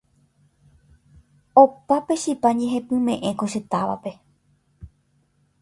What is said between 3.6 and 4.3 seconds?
távape